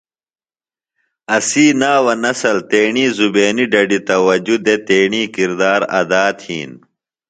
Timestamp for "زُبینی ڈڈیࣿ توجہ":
3.17-4.55